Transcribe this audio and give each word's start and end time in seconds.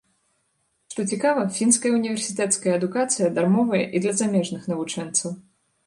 Што 0.93 1.05
цікава, 1.11 1.43
фінская 1.59 1.93
універсітэцкая 1.99 2.73
адукацыя 2.79 3.33
дармовая 3.39 3.85
і 3.87 3.97
для 4.07 4.19
замежных 4.23 4.61
навучэнцаў. 4.77 5.43